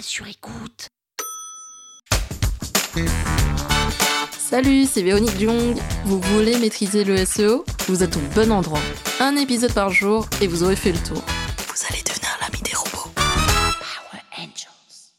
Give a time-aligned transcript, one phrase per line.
[0.00, 0.88] sur écoute.
[4.38, 5.76] Salut, c'est Véronique Jung.
[6.04, 8.80] Vous voulez maîtriser le SEO Vous êtes au bon endroit.
[9.20, 11.22] Un épisode par jour et vous aurez fait le tour.
[11.68, 13.10] Vous allez devenir l'ami des robots.
[13.14, 15.12] Power Angels.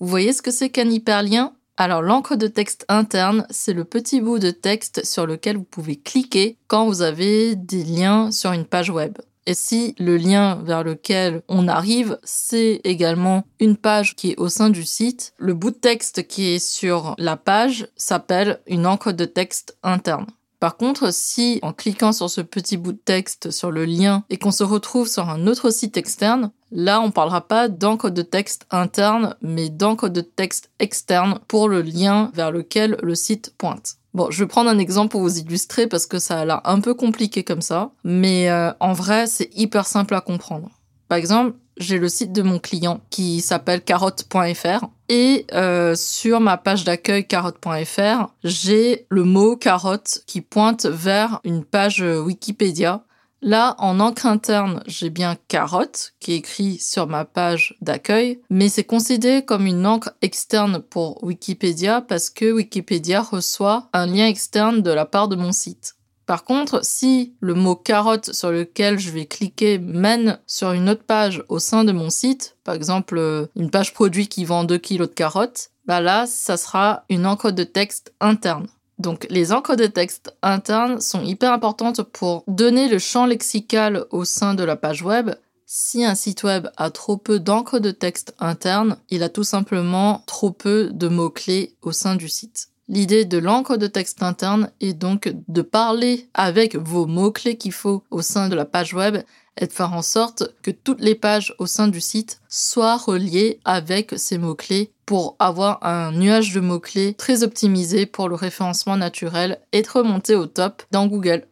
[0.00, 1.54] Vous voyez ce que c'est qu'un hyperlien?
[1.76, 5.96] Alors l'encre de texte interne, c'est le petit bout de texte sur lequel vous pouvez
[5.96, 9.16] cliquer quand vous avez des liens sur une page web.
[9.46, 14.48] Et si le lien vers lequel on arrive, c'est également une page qui est au
[14.48, 19.12] sein du site, le bout de texte qui est sur la page s'appelle une encre
[19.12, 20.26] de texte interne.
[20.62, 24.36] Par contre, si en cliquant sur ce petit bout de texte sur le lien et
[24.36, 28.66] qu'on se retrouve sur un autre site externe, là on parlera pas d'encre de texte
[28.70, 33.96] interne, mais d'encre de texte externe pour le lien vers lequel le site pointe.
[34.14, 36.78] Bon, je vais prendre un exemple pour vous illustrer parce que ça a l'air un
[36.78, 40.70] peu compliqué comme ça, mais euh, en vrai c'est hyper simple à comprendre.
[41.08, 46.56] Par exemple, j'ai le site de mon client qui s'appelle carotte.fr et euh, sur ma
[46.56, 53.04] page d'accueil carotte.fr, j'ai le mot carotte qui pointe vers une page Wikipédia.
[53.44, 58.68] Là, en encre interne, j'ai bien carotte qui est écrit sur ma page d'accueil, mais
[58.68, 64.80] c'est considéré comme une encre externe pour Wikipédia parce que Wikipédia reçoit un lien externe
[64.80, 65.96] de la part de mon site.
[66.32, 71.04] Par contre, si le mot carotte sur lequel je vais cliquer mène sur une autre
[71.04, 74.78] page au sein de mon site, par exemple euh, une page produit qui vend 2
[74.78, 78.66] kg de carottes, bah là, ça sera une encre de texte interne.
[78.98, 84.24] Donc les encres de texte internes sont hyper importantes pour donner le champ lexical au
[84.24, 85.32] sein de la page web.
[85.66, 90.22] Si un site web a trop peu d'encre de texte interne, il a tout simplement
[90.26, 92.71] trop peu de mots-clés au sein du site.
[92.88, 98.02] L'idée de l'encre de texte interne est donc de parler avec vos mots-clés qu'il faut
[98.10, 99.22] au sein de la page web
[99.56, 103.60] et de faire en sorte que toutes les pages au sein du site soient reliées
[103.64, 109.60] avec ces mots-clés pour avoir un nuage de mots-clés très optimisé pour le référencement naturel
[109.72, 111.46] et être remonté au top dans Google.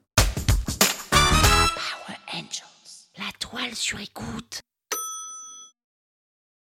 [1.11, 3.09] Power Angels.
[3.19, 4.63] La toile sur écoute.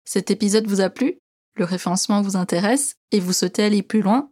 [0.04, 1.18] Cet épisode vous a plu?
[1.56, 2.94] Le référencement vous intéresse?
[3.10, 4.31] Et vous souhaitez aller plus loin?